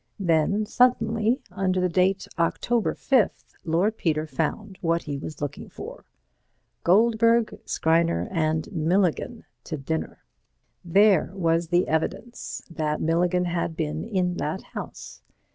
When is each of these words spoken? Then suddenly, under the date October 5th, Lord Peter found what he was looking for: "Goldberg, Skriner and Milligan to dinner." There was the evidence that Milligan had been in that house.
Then 0.19 0.65
suddenly, 0.65 1.43
under 1.51 1.79
the 1.79 1.87
date 1.87 2.27
October 2.39 2.95
5th, 2.95 3.53
Lord 3.65 3.97
Peter 3.97 4.25
found 4.25 4.79
what 4.81 5.03
he 5.03 5.15
was 5.15 5.39
looking 5.43 5.69
for: 5.69 6.05
"Goldberg, 6.83 7.59
Skriner 7.67 8.27
and 8.31 8.67
Milligan 8.71 9.45
to 9.65 9.77
dinner." 9.77 10.23
There 10.83 11.29
was 11.35 11.67
the 11.67 11.87
evidence 11.87 12.63
that 12.67 12.99
Milligan 12.99 13.45
had 13.45 13.75
been 13.77 14.03
in 14.03 14.37
that 14.37 14.63
house. 14.73 15.21